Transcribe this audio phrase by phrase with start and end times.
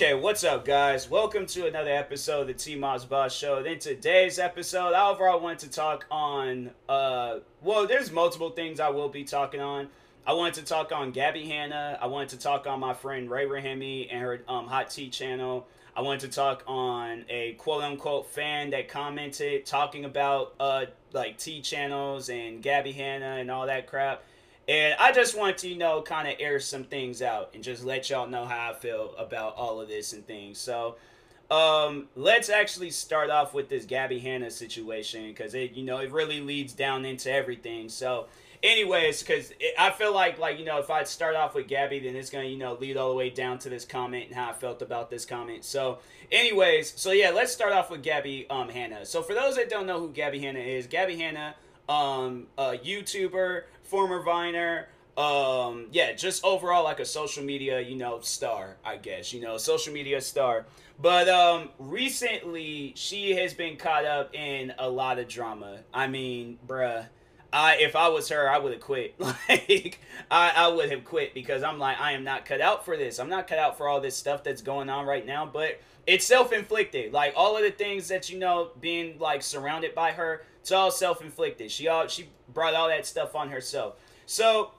[0.00, 1.10] Okay, what's up, guys?
[1.10, 3.58] Welcome to another episode of the T Moss Boss Show.
[3.64, 6.70] In today's episode, overall, I wanted to talk on.
[6.88, 9.88] Uh, well, there's multiple things I will be talking on.
[10.24, 11.98] I wanted to talk on Gabbie Hanna.
[12.00, 15.66] I wanted to talk on my friend Rey Rahimi and her um, Hot Tea channel.
[15.96, 21.38] I wanted to talk on a quote unquote fan that commented talking about uh, like
[21.38, 24.22] tea channels and Gabbie Hanna and all that crap.
[24.68, 27.84] And I just want to, you know, kind of air some things out and just
[27.84, 30.58] let y'all know how I feel about all of this and things.
[30.58, 30.96] So,
[31.50, 36.12] um, let's actually start off with this Gabbie Hanna situation because it, you know, it
[36.12, 37.88] really leads down into everything.
[37.88, 38.26] So,
[38.62, 42.14] anyways, because I feel like, like, you know, if I start off with Gabbie, then
[42.14, 44.50] it's going to, you know, lead all the way down to this comment and how
[44.50, 45.64] I felt about this comment.
[45.64, 49.06] So, anyways, so yeah, let's start off with Gabbie um, Hanna.
[49.06, 51.54] So, for those that don't know who Gabbie Hanna is, Gabbie Hanna,
[51.88, 54.88] um, a YouTuber, former Viner.
[55.16, 59.56] Um, yeah, just overall like a social media, you know, star, I guess, you know,
[59.56, 60.66] social media star.
[61.00, 65.80] But um, recently, she has been caught up in a lot of drama.
[65.92, 67.06] I mean, bruh,
[67.52, 69.14] I if I was her, I would have quit.
[69.48, 72.96] Like, I, I would have quit because I'm like, I am not cut out for
[72.96, 73.18] this.
[73.18, 75.46] I'm not cut out for all this stuff that's going on right now.
[75.46, 77.12] But it's self inflicted.
[77.12, 80.90] Like all of the things that you know, being like surrounded by her, it's all
[80.90, 81.70] self inflicted.
[81.70, 83.94] She all she brought all that stuff on herself.
[84.26, 84.72] So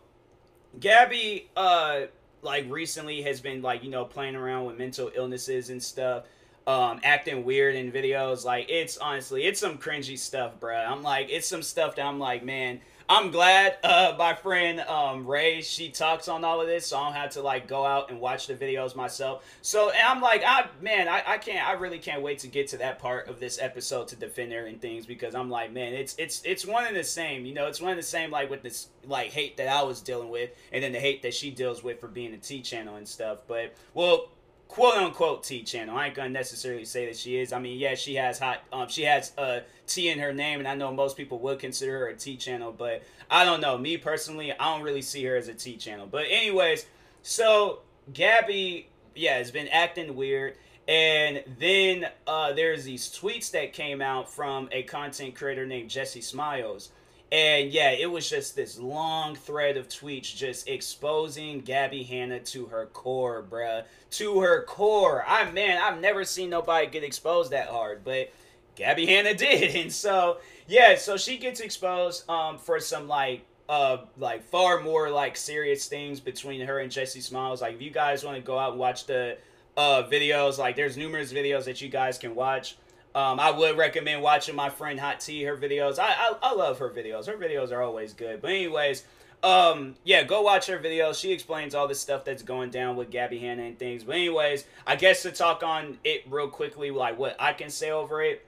[0.79, 2.01] Gabbie, uh,
[2.43, 6.25] like recently has been like you know playing around with mental illnesses and stuff.
[6.69, 10.87] Um, acting weird in videos, like it's honestly, it's some cringy stuff, bruh.
[10.87, 15.25] I'm like, it's some stuff that I'm like, man, I'm glad uh, my friend um,
[15.25, 18.11] Rey she talks on all of this, so I don't have to like go out
[18.11, 19.43] and watch the videos myself.
[19.63, 22.67] So and I'm like, I man, I, I can't, I really can't wait to get
[22.67, 25.93] to that part of this episode to defend her and things because I'm like, man,
[25.93, 28.51] it's it's it's one and the same, you know, it's one and the same like
[28.51, 31.49] with this like hate that I was dealing with, and then the hate that she
[31.49, 33.39] deals with for being a tea channel and stuff.
[33.47, 34.29] But well,
[34.69, 35.97] quote unquote tea channel.
[35.97, 37.51] I ain't gonna necessarily say that she is.
[37.51, 38.63] I mean, yeah, she has hot.
[38.71, 41.59] Um, she has a uh, T in her name, and I know most people would
[41.59, 43.77] consider her a tea channel, but I don't know.
[43.77, 46.07] Me personally, I don't really see her as a tea channel.
[46.09, 46.85] But anyways,
[47.23, 47.79] so
[48.13, 48.85] Gabbie,
[49.15, 50.55] yeah, has been acting weird.
[50.87, 56.21] And then uh, there's these tweets that came out from a content creator named Jesse
[56.21, 56.89] Smiles
[57.31, 62.65] and yeah, it was just this long thread of tweets just exposing Gabbie Hanna to
[62.67, 63.83] her core, bruh.
[64.11, 65.23] To her core.
[65.27, 68.31] I man, I've never seen nobody get exposed that hard, but
[68.75, 69.75] Gabbie Hanna did.
[69.75, 70.37] And so,
[70.67, 75.85] yeah, so she gets exposed um for some like uh like far more like serious
[75.87, 77.61] things between her and Jesse Smiles.
[77.61, 79.37] Like if you guys want to go out and watch the
[79.77, 82.75] uh videos, like there's numerous videos that you guys can watch
[83.15, 85.97] um, I would recommend watching my friend Hot Tea her videos.
[85.97, 87.25] I, I, I love her videos.
[87.25, 88.41] Her videos are always good.
[88.41, 89.03] But anyways,
[89.41, 91.19] um, yeah, go watch her videos.
[91.19, 94.03] She explains all the stuff that's going down with Gabbie Hanna and things.
[94.03, 97.89] But anyways, I guess to talk on it real quickly, like what I can say
[97.89, 98.45] over it.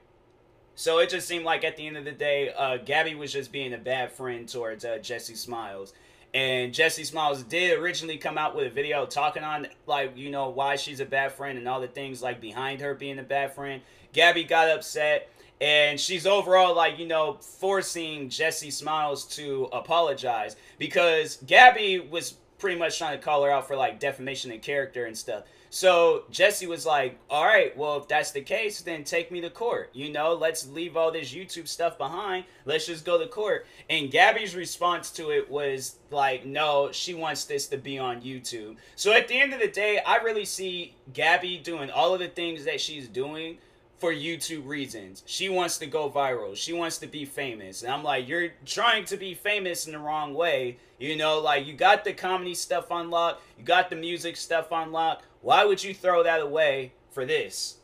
[0.75, 3.51] So it just seemed like at the end of the day, uh, Gabbie was just
[3.51, 5.93] being a bad friend towards uh, Jesse Smiles.
[6.33, 10.49] And Jesse Smiles did originally come out with a video talking on like you know
[10.49, 13.53] why she's a bad friend and all the things like behind her being a bad
[13.53, 13.81] friend.
[14.13, 21.37] Gabbie got upset and she's overall like you know forcing Jesse Smiles to apologize because
[21.45, 25.17] Gabbie was pretty much trying to call her out for like defamation of character and
[25.17, 25.43] stuff.
[25.73, 29.49] So Jesse was like, "All right, well if that's the case, then take me to
[29.49, 29.89] court.
[29.93, 32.43] You know, let's leave all this YouTube stuff behind.
[32.65, 37.45] Let's just go to court." And Gabbie's response to it was like, "No, she wants
[37.45, 40.93] this to be on YouTube." So at the end of the day, I really see
[41.13, 43.57] Gabbie doing all of the things that she's doing
[44.01, 45.21] for YouTube reasons.
[45.27, 46.57] She wants to go viral.
[46.57, 47.83] She wants to be famous.
[47.83, 50.77] And I'm like, you're trying to be famous in the wrong way.
[50.97, 55.23] You know, like you got the comedy stuff unlocked, you got the music stuff unlocked.
[55.41, 57.77] Why would you throw that away for this?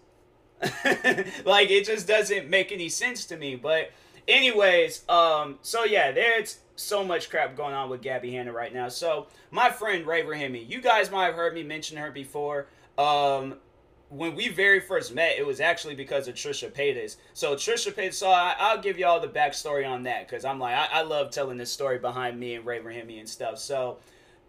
[1.45, 3.55] like it just doesn't make any sense to me.
[3.55, 3.91] But
[4.27, 8.89] anyways, um, so yeah, there's so much crap going on with Gabbie Hanna right now.
[8.89, 12.65] So my friend Rey Rahimi, you guys might have heard me mention her before.
[12.97, 13.57] Um,
[14.09, 17.17] when we very first met, it was actually because of Trisha Paytas.
[17.33, 20.59] So Trisha Paytas, so I, will give you all the backstory on that because I'm
[20.59, 23.59] like I, I, love telling this story behind me and Rey Rahimi and stuff.
[23.59, 23.97] So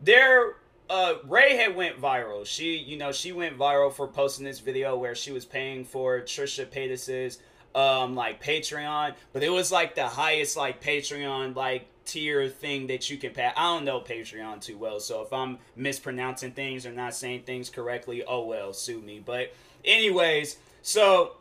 [0.01, 0.57] there,
[0.89, 2.47] uh, Rey had went viral.
[2.47, 6.21] She, you know, she went viral for posting this video where she was paying for
[6.21, 7.39] Trisha Paytas's
[7.75, 13.11] um like Patreon, but it was like the highest like Patreon like tier thing that
[13.11, 13.51] you can pay.
[13.57, 17.71] I don't know Patreon too well, so if I'm mispronouncing things or not saying things
[17.71, 19.23] correctly, oh well, sue me.
[19.25, 21.37] But anyways, so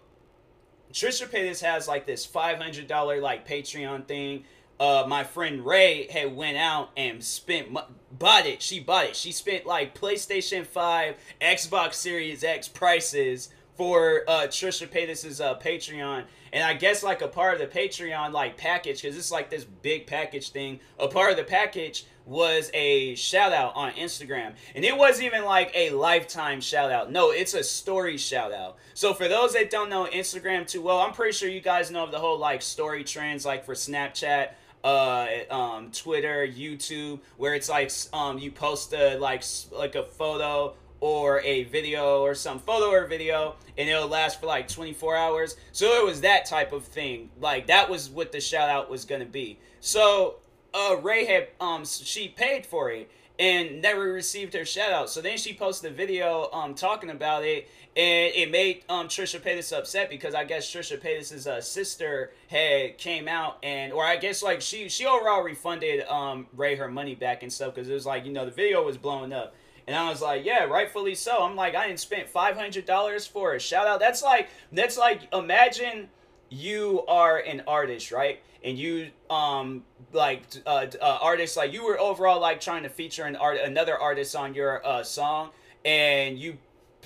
[0.91, 4.43] Trisha Paytas has like this $500 like Patreon thing
[4.79, 7.75] uh, my friend Rey had went out and spent
[8.11, 8.61] bought it.
[8.61, 9.15] She bought it.
[9.15, 16.23] She spent like PlayStation Five, Xbox Series X prices for uh, Trisha Paytas's uh, Patreon,
[16.51, 19.63] and I guess like a part of the Patreon like package because it's like this
[19.63, 20.79] big package thing.
[20.99, 24.53] A part of the package was a shout out on Instagram.
[24.75, 27.11] And it wasn't even like a lifetime shout out.
[27.11, 28.77] No, it's a story shout out.
[28.93, 32.03] So for those that don't know Instagram too well, I'm pretty sure you guys know
[32.03, 34.49] of the whole like story trends like for Snapchat
[34.83, 40.75] uh, um, Twitter, YouTube, where it's like um, you post a like like a photo
[40.99, 45.55] or a video or some photo or video and it'll last for like 24 hours.
[45.71, 47.29] So it was that type of thing.
[47.39, 49.59] Like that was what the shout out was to be.
[49.79, 50.37] So
[50.73, 53.09] uh, Rey had um she paid for it
[53.39, 55.09] and never received her shout out.
[55.09, 59.39] So then she posted a video um talking about it and it made um Trisha
[59.39, 64.17] Paytas upset because I guess Trisha Paytas's uh, sister had came out and or I
[64.17, 67.93] guess like she she overall refunded um Rey her money back and stuff because it
[67.93, 69.55] was like you know the video was blowing up.
[69.87, 71.43] And I was like, yeah, rightfully so.
[71.43, 73.99] I'm like, I didn't spend five hundred dollars for a shout out.
[73.99, 76.09] That's like that's like imagine
[76.49, 78.41] you are an artist, right?
[78.63, 83.23] And you um like uh, uh artists like you were overall like trying to feature
[83.23, 85.51] an art another artist on your uh song
[85.85, 86.57] and you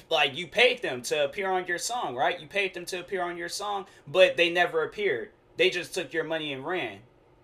[0.09, 2.39] like you paid them to appear on your song, right?
[2.39, 5.29] You paid them to appear on your song, but they never appeared.
[5.57, 6.99] They just took your money and ran.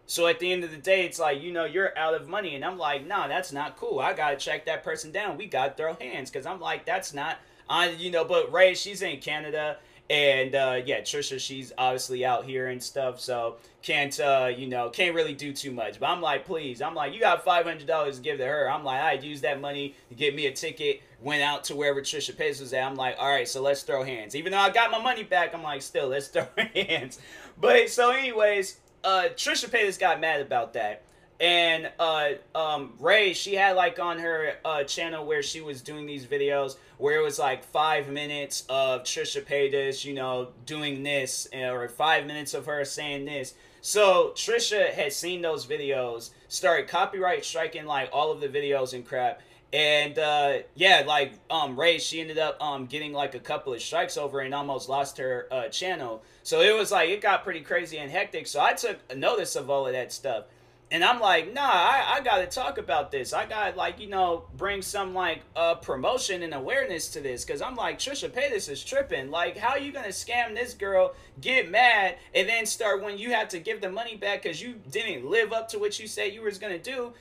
[0.07, 2.56] So at the end of the day, it's like, you know, you're out of money.
[2.56, 4.00] And I'm like, nah, that's not cool.
[4.00, 5.38] I got to check that person down.
[5.38, 7.38] We got to throw hands because I'm like, that's not,
[7.69, 9.77] I, you know, but Rey, she's in Canada
[10.09, 14.89] and uh, yeah, Trisha, she's obviously out here and stuff, so can't uh, you know
[14.89, 16.00] can't really do too much.
[16.00, 18.71] But I'm like, please, I'm like, you got five hundred dollars to give to her.
[18.71, 21.01] I'm like, I'd use that money to get me a ticket.
[21.21, 22.86] Went out to wherever Trisha Paytas was at.
[22.86, 24.36] I'm like, all right, so let's throw hands.
[24.36, 27.19] Even though I got my money back, I'm like, still, let's throw hands.
[27.59, 31.03] But so, anyways, uh, Trisha Paytas got mad about that
[31.39, 36.05] and uh, um, Rey, she had like on her uh, channel where she was doing
[36.07, 41.47] these videos where it was like five minutes of Trisha Paytas, you know, doing this,
[41.53, 43.53] or five minutes of her saying this.
[43.81, 49.05] So Trisha had seen those videos, started copyright striking like all of the videos and
[49.05, 49.41] crap.
[49.73, 53.81] And uh, yeah, like um, Rey, she ended up um, getting like a couple of
[53.81, 56.23] strikes over and almost lost her uh, channel.
[56.43, 58.47] So it was like it got pretty crazy and hectic.
[58.47, 60.45] So I took notice of all of that stuff
[60.89, 63.33] and I'm like, nah, I, I gotta talk about this.
[63.33, 67.43] I gotta like, you know, bring some like uh promotion and awareness to this.
[67.43, 69.29] Cause I'm like, Trisha Paytas is tripping.
[69.29, 73.31] Like, how are you gonna scam this girl, get mad, and then start when you
[73.31, 76.33] have to give the money back because you didn't live up to what you said
[76.33, 77.11] you was gonna do,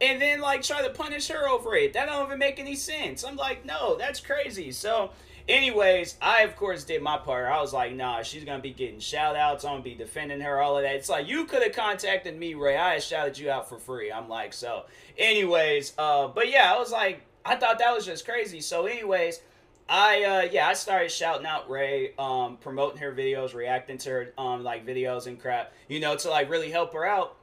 [0.00, 1.92] and then like try to punish her over it.
[1.92, 3.24] That don't even make any sense.
[3.24, 4.72] I'm like, no, that's crazy.
[4.72, 5.10] So
[5.46, 7.46] Anyways, I of course did my part.
[7.46, 9.64] I was like, nah, she's gonna be getting shout outs.
[9.64, 10.94] I'm gonna be defending her, all of that.
[10.94, 12.78] It's like you could have contacted me, Rey.
[12.78, 14.10] I shouted you out for free.
[14.10, 14.84] I'm like, so.
[15.18, 18.62] Anyways, uh, but yeah, I was like, I thought that was just crazy.
[18.62, 19.40] So, anyways,
[19.86, 24.32] I uh yeah, I started shouting out Rey, um, promoting her videos, reacting to her
[24.38, 27.36] um like videos and crap, you know, to like really help her out.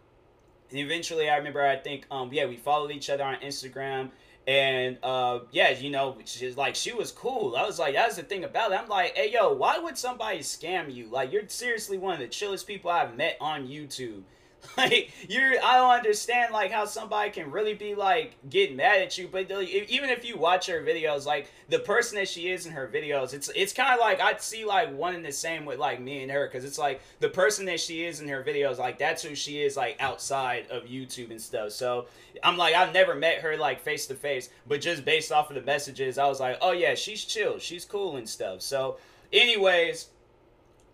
[0.72, 4.10] And eventually I remember I think um yeah, we followed each other on Instagram
[4.48, 7.56] and uh, yeah, you know, she's like she was cool.
[7.56, 8.80] I was like, that's the thing about it.
[8.80, 11.08] I'm like, hey yo, why would somebody scam you?
[11.08, 14.24] Like you're seriously one of the chillest people I've met on YouTube.
[14.78, 19.18] Like you're, I don't understand like how somebody can really be like getting mad at
[19.18, 19.28] you.
[19.28, 22.90] But even if you watch her videos, like the person that she is in her
[22.92, 26.00] videos, it's it's kind of like i'd see like one and the same with like
[26.00, 28.98] me and her because it's like the person that she is in her videos, like
[28.98, 31.72] that's who she is like outside of YouTube and stuff.
[31.72, 32.06] So
[32.44, 35.56] I'm like I've never met her like face to face, but just based off of
[35.56, 38.62] the messages, I was like, oh yeah, she's chill, she's cool and stuff.
[38.62, 38.98] So,
[39.34, 40.08] anyways,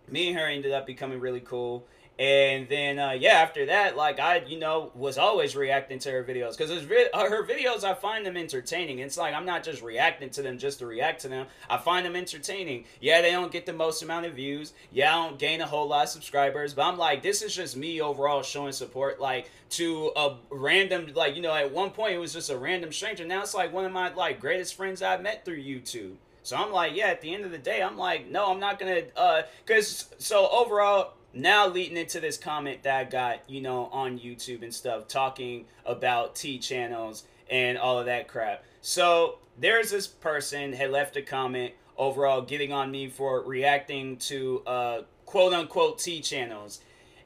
[0.10, 1.86] me and her ended up becoming really cool
[2.20, 6.24] and then uh, yeah after that like i you know was always reacting to her
[6.24, 9.00] videos because uh, her videos i find them entertaining.
[9.00, 11.48] It's like i'm not just reacting to them just to react to them.
[11.70, 12.86] I find them entertaining.
[13.00, 14.74] Yeah they don't get the most amount of views.
[14.92, 17.78] Yeah i don't gain a whole lot of subscribers but i'm like this is just
[17.78, 22.20] me overall showing support like to a random like you know at one point it
[22.20, 23.26] was just a random stranger.
[23.26, 26.16] Now it's like one of my like greatest friends i've met through youtube.
[26.48, 28.80] So I'm like, yeah, at the end of the day, I'm like, no, I'm not
[28.80, 33.86] gonna, uh, cause so overall, now leading into this comment that I got, you know,
[33.88, 38.64] on YouTube and stuff, talking about T channels and all of that crap.
[38.82, 44.62] So there's this person had left a comment overall getting on me for reacting to
[44.66, 46.82] uh, quote unquote T channels.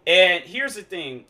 [0.07, 1.25] And here's the thing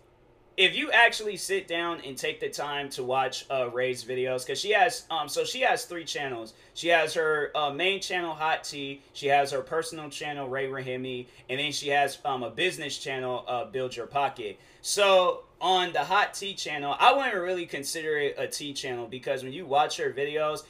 [0.58, 4.60] if you actually sit down and take the time to watch uh, Rey's videos, because
[4.60, 6.53] she has, um, so she has three channels.
[6.74, 9.01] She has her uh, main channel, Hot Tea.
[9.13, 13.46] She has her personal channel, Rey Rahimi, and then she has um, a business channel,
[13.48, 14.60] uh, Build Your Pocket.
[14.81, 19.43] So on the Hot Tea channel, I wouldn't really consider it a tea channel because
[19.43, 20.63] when you watch her videos,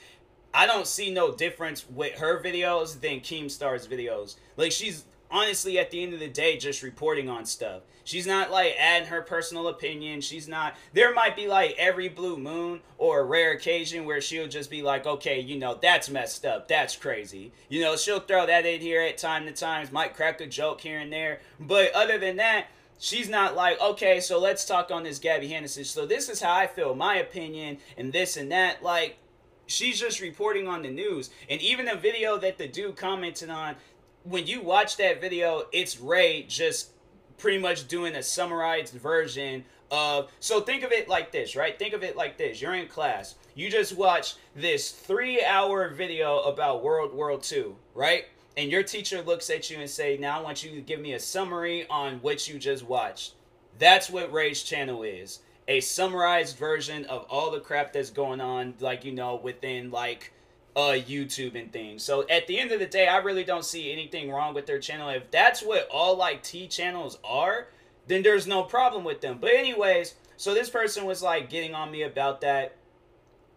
[0.53, 4.35] I don't see no difference with her videos than Keemstar's videos.
[4.57, 7.83] Like she's honestly at the end of the day just reporting on stuff.
[8.03, 10.21] She's not like adding her personal opinion.
[10.21, 14.47] She's not there might be like every blue moon or a rare occasion where she'll
[14.47, 16.67] just be like, okay, you know, that's messed up.
[16.67, 17.51] That's crazy.
[17.69, 20.81] You know, she'll throw that in here at time to times, might crack a joke
[20.81, 21.41] here and there.
[21.59, 22.67] But other than that,
[22.99, 25.83] she's not like, okay, so let's talk on this Gabbie Henderson.
[25.83, 28.83] So this is how I feel, my opinion, and this and that.
[28.83, 29.17] Like,
[29.65, 31.31] she's just reporting on the news.
[31.49, 33.75] And even a video that the dude commented on,
[34.23, 36.91] when you watch that video, it's Rey just
[37.37, 40.31] pretty much doing a summarized version of.
[40.39, 41.77] So think of it like this, right?
[41.77, 46.83] Think of it like this: you're in class, you just watch this three-hour video about
[46.83, 48.25] World War II, right?
[48.57, 51.13] And your teacher looks at you and say, "Now I want you to give me
[51.13, 53.33] a summary on what you just watched."
[53.79, 55.39] That's what Rey's channel is.
[55.67, 60.33] A summarized version of all the crap that's going on, like, you know, within, like,
[60.75, 62.03] uh YouTube and things.
[62.03, 64.79] So at the end of the day, I really don't see anything wrong with their
[64.79, 65.09] channel.
[65.09, 67.67] If that's what all like tea channels are,
[68.07, 69.37] then there's no problem with them.
[69.39, 72.75] But anyways, so this person was like getting on me about that.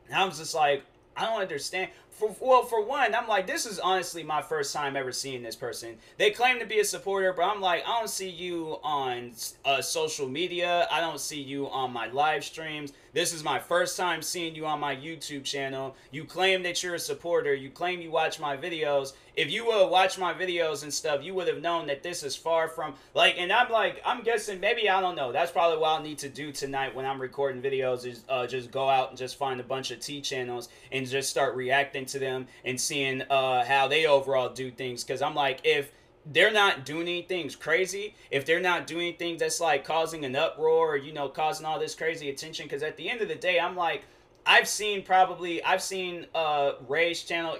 [0.06, 0.84] And I was just like,
[1.16, 1.90] I don't understand.
[2.14, 5.56] For, well, for one, I'm like, this is honestly my first time ever seeing this
[5.56, 5.96] person.
[6.16, 9.32] They claim to be a supporter, but I'm like, I don't see you on
[9.64, 10.86] uh, social media.
[10.92, 12.92] I don't see you on my live streams.
[13.12, 15.96] This is my first time seeing you on my YouTube channel.
[16.10, 17.54] You claim that you're a supporter.
[17.54, 19.12] You claim you watch my videos.
[19.36, 22.36] If you would watch my videos and stuff, you would have known that this is
[22.36, 23.36] far from like.
[23.38, 25.32] And I'm like, I'm guessing maybe I don't know.
[25.32, 28.70] That's probably what I'll need to do tonight when I'm recording videos is uh, just
[28.70, 32.18] go out and just find a bunch of tea channels and just start reacting to
[32.18, 35.04] them and seeing uh, how they overall do things.
[35.04, 35.90] Because I'm like, if
[36.26, 40.94] they're not doing anything crazy, if they're not doing anything that's like causing an uproar
[40.94, 43.60] or, you know, causing all this crazy attention, because at the end of the day,
[43.60, 44.04] I'm like,
[44.46, 47.58] I've seen probably, I've seen uh, Rey's channel,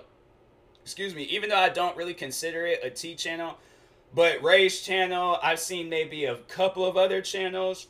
[0.82, 3.58] excuse me, even though I don't really consider it a tea channel,
[4.14, 7.88] but Rey's channel, I've seen maybe a couple of other channels.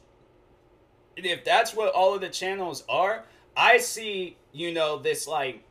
[1.17, 3.25] And if that's what all of the channels are,
[3.57, 5.63] I see, you know, this like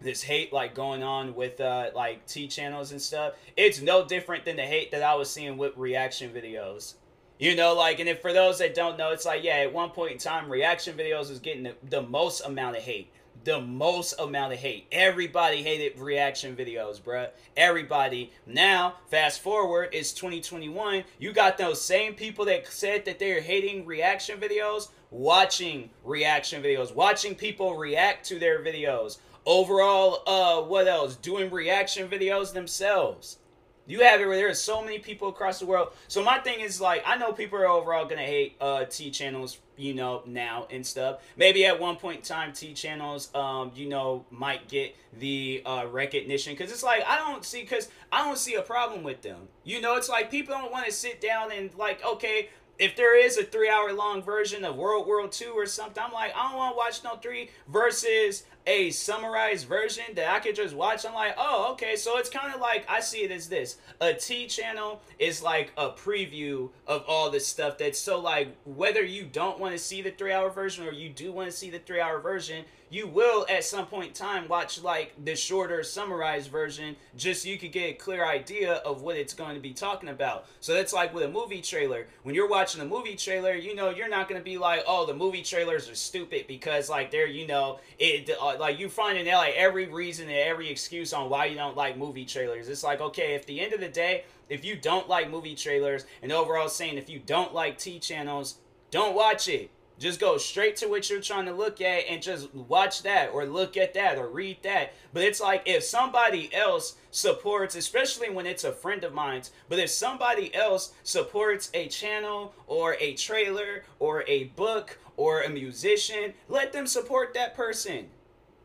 [0.00, 3.34] this hate like going on with uh like tea channels and stuff.
[3.56, 6.94] It's no different than the hate that I was seeing with reaction videos.
[7.40, 9.90] You know, like, and if for those that don't know, it's like, yeah, at one
[9.90, 13.10] point in time, reaction videos was getting the, the most amount of hate.
[13.44, 14.86] The most amount of hate.
[14.92, 17.30] Everybody hated reaction videos, bruh.
[17.56, 18.30] Everybody.
[18.46, 21.04] Now, fast forward, it's 2021.
[21.18, 26.94] You got those same people that said that they're hating reaction videos watching reaction videos,
[26.94, 31.16] watching people react to their videos, overall uh what else?
[31.16, 33.38] Doing reaction videos themselves.
[33.86, 35.88] You have it where there are so many people across the world.
[36.06, 39.58] So my thing is like i know people are overall gonna hate uh tea channels
[39.76, 41.20] you know now and stuff.
[41.36, 45.86] Maybe at one point in time tea channels um you know might get the uh
[45.90, 46.52] recognition.
[46.52, 49.48] Because it's like i don't see because i don't see a problem with them.
[49.64, 53.14] You know it's like people don't want to sit down and like okay if there
[53.16, 56.48] is a three hour long version of World War II or something, I'm like, I
[56.48, 61.04] don't want to watch no three versus a summarized version that I could just watch.
[61.06, 61.96] I'm like, oh, okay.
[61.96, 65.72] So it's kind of like I see it as this: a tea channel is like
[65.76, 67.78] a preview of all this stuff.
[67.78, 71.08] That's so like whether you don't want to see the three hour version or you
[71.08, 74.48] do want to see the three hour version, you will at some point in time
[74.48, 79.02] watch like the shorter summarized version just so you could get a clear idea of
[79.02, 80.46] what it's going to be talking about.
[80.58, 82.08] So that's like with a movie trailer.
[82.24, 85.06] When you're watching a movie trailer, you know you're not going to be like, "Oh,
[85.06, 89.18] the movie trailers are stupid" because like they're, you know, it uh, like you find
[89.18, 92.68] in like every reason and every excuse on why you don't like movie trailers.
[92.68, 96.06] It's like, "Okay, at the end of the day, if you don't like movie trailers
[96.22, 98.56] and overall saying if you don't like tea channels,
[98.90, 102.52] don't watch it just go straight to what you're trying to look at and just
[102.54, 104.94] watch that or look at that or read that.
[105.12, 109.78] But it's like if somebody else supports, especially when it's a friend of mine's, but
[109.78, 116.32] if somebody else supports a channel or a trailer or a book or a musician,
[116.48, 118.08] let them support that person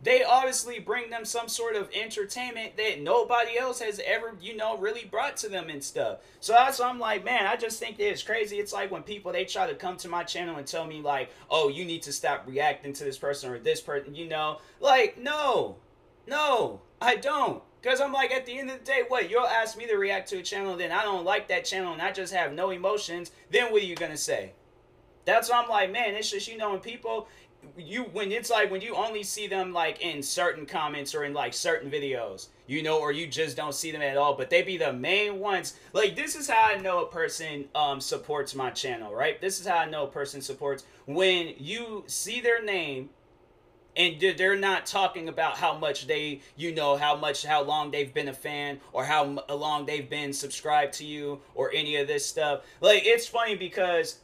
[0.05, 4.77] they obviously bring them some sort of entertainment that nobody else has ever, you know,
[4.77, 6.19] really brought to them and stuff.
[6.39, 8.59] So that's why I'm like, man, I just think that it's crazy.
[8.59, 11.31] It's like when people they try to come to my channel and tell me like,
[11.49, 15.17] oh, you need to stop reacting to this person or this person, you know, like
[15.17, 15.77] no,
[16.27, 17.63] no, I don't.
[17.81, 19.31] Because I'm like, at the end of the day, what?
[19.31, 22.01] You'll ask me to react to a channel, then I don't like that channel and
[22.01, 23.31] I just have no emotions.
[23.49, 24.53] Then what are you going to say?
[25.25, 27.27] That's why I'm like, man, it's just you know when people
[27.77, 31.33] you when it's like when you only see them like in certain comments or in
[31.33, 34.61] like certain videos, you know, or you just don't see them at all, but they
[34.61, 35.75] be the main ones.
[35.93, 39.39] Like this is how I know a person um supports my channel, right?
[39.39, 43.09] This is how I know a person supports when you see their name
[43.97, 48.13] and they're not talking about how much they you know how much how long they've
[48.13, 52.25] been a fan or how long they've been subscribed to you or any of this
[52.25, 54.19] stuff like it's funny because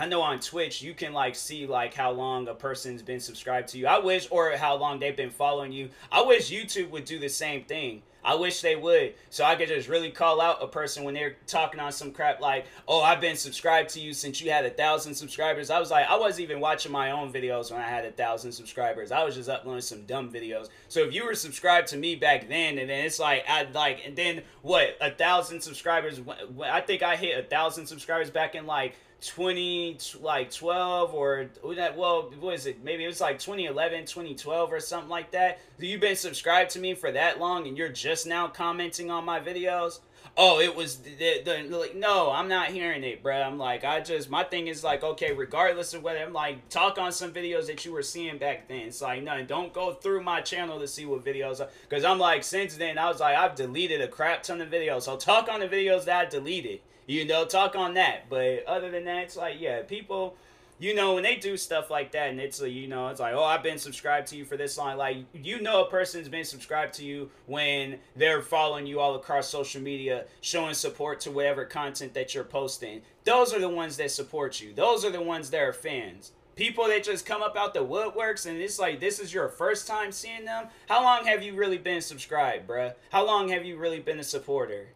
[0.00, 3.68] I know on Twitch you can like see like how long a person's been subscribed
[3.68, 3.86] to you.
[3.86, 5.90] I wish or how long they've been following you.
[6.10, 8.00] I wish YouTube would do the same thing.
[8.24, 9.14] I wish they would.
[9.30, 12.40] So I could just really call out a person when they're talking on some crap
[12.40, 15.70] like, oh, I've been subscribed to you since you had a thousand subscribers.
[15.70, 18.52] I was like, I wasn't even watching my own videos when I had a thousand
[18.52, 19.12] subscribers.
[19.12, 20.68] I was just uploading some dumb videos.
[20.88, 24.02] So if you were subscribed to me back then, and then it's like, I like,
[24.04, 26.20] and then what, a thousand subscribers?
[26.62, 31.50] I think I hit a thousand subscribers back in like 20 like 12 or
[31.94, 36.00] well what is it maybe it was like 2011 2012 or something like that you've
[36.00, 40.00] been subscribed to me for that long and you're just now commenting on my videos.
[40.36, 44.00] Oh it was the, the, like no i'm not hearing it bro i'm like i
[44.00, 47.66] just my thing is like okay regardless of whether i'm like talk on some videos
[47.66, 48.82] that you were seeing back then.
[48.88, 52.44] It's like no don't go through my channel to see what videos because i'm like
[52.44, 55.02] since then i was like i've deleted a crap ton of videos.
[55.02, 58.28] So talk on the videos that i deleted you know, talk on that.
[58.28, 60.36] But other than that, it's like, yeah, people,
[60.80, 63.34] you know, when they do stuff like that, and it's like, you know, it's like,
[63.34, 64.96] oh, I've been subscribed to you for this long.
[64.96, 69.50] Like, you know, a person's been subscribed to you when they're following you all across
[69.50, 73.02] social media, showing support to whatever content that you're posting.
[73.24, 74.72] Those are the ones that support you.
[74.72, 76.32] Those are the ones that are fans.
[76.56, 79.86] People that just come up out the woodworks and it's like this is your first
[79.86, 80.66] time seeing them.
[80.88, 82.94] How long have you really been subscribed, bruh?
[83.10, 84.88] How long have you really been a supporter?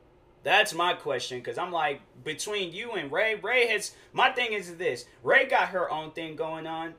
[0.44, 3.34] That's my question because I'm like between you and Rey.
[3.34, 5.06] Rey has my thing is this.
[5.22, 6.94] Rey got her own thing going on.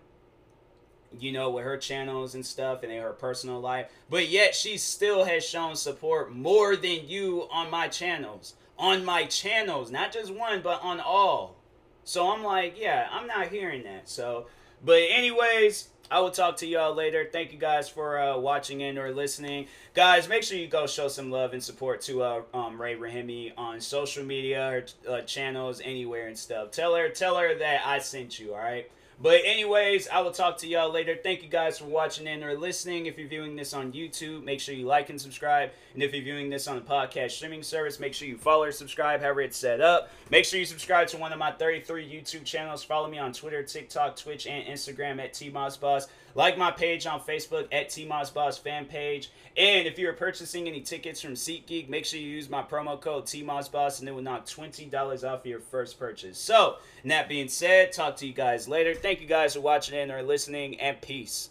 [1.18, 3.90] You know, with her channels and stuff and in her personal life.
[4.10, 8.56] But yet she still has shown support more than you on my channels.
[8.78, 9.92] On my channels.
[9.92, 11.56] Not just one, but on all.
[12.04, 14.10] So I'm like, yeah, I'm not hearing that.
[14.10, 14.48] So,
[14.84, 17.28] but anyways, I will talk to y'all later.
[17.32, 19.68] Thank you guys for uh, watching and or listening.
[19.96, 23.54] Guys, make sure you go show some love and support to uh, um, Rey Rahimi
[23.58, 26.70] on social media or uh, channels, anywhere and stuff.
[26.72, 28.54] Tell her, tell her that I sent you.
[28.54, 28.90] All right.
[29.22, 31.18] But anyways, I will talk to y'all later.
[31.22, 33.06] Thank you guys for watching and or listening.
[33.06, 35.72] If you're viewing this on YouTube, make sure you like and subscribe.
[35.94, 38.72] And if you're viewing this on a podcast streaming service, make sure you follow or
[38.74, 40.10] subscribe, however it's set up.
[40.30, 42.84] Make sure you subscribe to one of my 33 YouTube channels.
[42.84, 46.08] Follow me on Twitter, TikTok, Twitch, and Instagram at TMossBoss.
[46.36, 49.32] Like my page on Facebook at TMossBoss fan page.
[49.58, 53.26] And if you're purchasing any tickets from SeatGeek, make sure you use my promo code
[53.26, 56.38] TMossBoss and it will knock $20 off your first purchase.
[56.38, 58.94] So, that being said, talk to you guys later.
[58.94, 61.50] Thank you guys for watching and or listening, and peace.